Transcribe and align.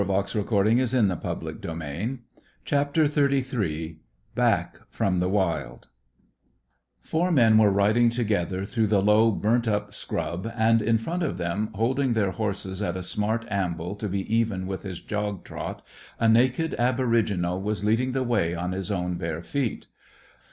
CHAPTER 0.03 0.41
XXXIII 3.05 3.99
BACK 4.33 4.79
FROM 4.89 5.19
THE 5.19 5.29
WILD 5.29 5.87
Four 7.03 7.31
men 7.31 7.57
were 7.59 7.69
riding 7.71 8.09
together 8.09 8.65
through 8.65 8.87
the 8.87 9.01
low, 9.03 9.29
burnt 9.29 9.67
up 9.67 9.93
scrub, 9.93 10.51
and 10.57 10.81
in 10.81 10.97
front 10.97 11.21
of 11.21 11.37
them, 11.37 11.69
holding 11.75 12.13
their 12.13 12.31
horses 12.31 12.81
at 12.81 12.97
a 12.97 13.03
smart 13.03 13.45
amble 13.51 13.93
to 13.97 14.09
be 14.09 14.21
even 14.35 14.65
with 14.65 14.81
his 14.81 14.99
jog 14.99 15.43
trot, 15.45 15.85
a 16.19 16.27
naked 16.27 16.73
aboriginal 16.79 17.61
was 17.61 17.83
leading 17.85 18.13
the 18.13 18.23
way 18.23 18.55
on 18.55 18.71
his 18.71 18.89
own 18.89 19.19
bare 19.19 19.43
feet. 19.43 19.85